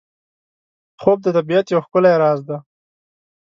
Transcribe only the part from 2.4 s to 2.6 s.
دی